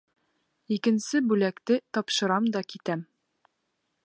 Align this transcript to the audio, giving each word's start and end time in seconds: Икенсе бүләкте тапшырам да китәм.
Икенсе 0.77 1.21
бүләкте 1.33 1.79
тапшырам 1.99 2.51
да 2.57 2.67
китәм. 2.75 3.09